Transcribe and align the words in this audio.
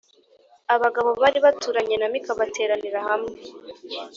abagabo 0.75 1.09
bari 1.21 1.39
baturanye 1.45 1.95
na 1.97 2.07
Mika 2.11 2.31
bateranira 2.39 2.99
hamwe 3.07 3.33